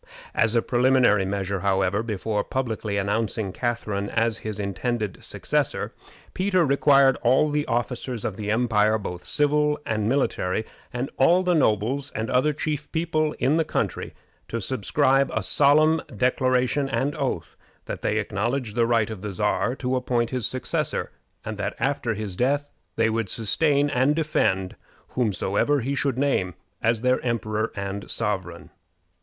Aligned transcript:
As 0.33 0.55
a 0.55 0.63
preliminary 0.63 1.25
measure, 1.25 1.59
however, 1.59 2.01
before 2.01 2.43
publicly 2.43 2.97
announcing 2.97 3.51
Catharine 3.53 4.09
as 4.09 4.39
his 4.39 4.59
intended 4.59 5.23
successor, 5.23 5.93
Peter 6.33 6.65
required 6.65 7.17
all 7.21 7.51
the 7.51 7.67
officers 7.67 8.25
of 8.25 8.35
the 8.35 8.49
empire, 8.49 8.97
both 8.97 9.23
civil 9.23 9.79
and 9.85 10.09
military, 10.09 10.65
and 10.91 11.11
all 11.17 11.43
the 11.43 11.53
nobles 11.53 12.09
and 12.15 12.31
other 12.31 12.51
chief 12.51 12.91
people 12.91 13.35
of 13.39 13.57
the 13.57 13.63
country, 13.63 14.15
to 14.47 14.59
subscribe 14.59 15.29
a 15.35 15.43
solemn 15.43 16.01
declaration 16.07 16.89
and 16.89 17.13
oath 17.15 17.55
that 17.85 18.01
they 18.01 18.17
acknowledged 18.17 18.75
the 18.75 18.87
right 18.87 19.11
of 19.11 19.21
the 19.21 19.31
Czar 19.31 19.75
to 19.75 19.95
appoint 19.95 20.31
his 20.31 20.47
successor, 20.47 21.11
and 21.45 21.59
that 21.59 21.75
after 21.77 22.15
his 22.15 22.35
death 22.35 22.71
they 22.95 23.11
would 23.11 23.29
sustain 23.29 23.87
and 23.91 24.15
defend 24.15 24.75
whomsoever 25.09 25.81
he 25.81 25.93
should 25.93 26.17
name 26.17 26.55
as 26.81 27.01
their 27.01 27.21
emperor 27.23 27.71
and 27.75 28.09
sovereign. 28.09 28.71